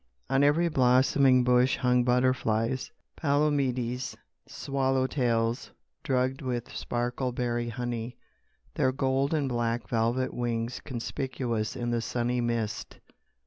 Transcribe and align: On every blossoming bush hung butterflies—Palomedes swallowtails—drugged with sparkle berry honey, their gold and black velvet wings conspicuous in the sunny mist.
On 0.31 0.43
every 0.43 0.67
blossoming 0.67 1.43
bush 1.43 1.77
hung 1.77 2.03
butterflies—Palomedes 2.03 4.15
swallowtails—drugged 4.49 6.41
with 6.41 6.75
sparkle 6.75 7.31
berry 7.31 7.69
honey, 7.69 8.17
their 8.73 8.91
gold 8.91 9.31
and 9.35 9.47
black 9.47 9.87
velvet 9.87 10.33
wings 10.33 10.79
conspicuous 10.83 11.75
in 11.75 11.91
the 11.91 12.01
sunny 12.01 12.41
mist. 12.41 12.97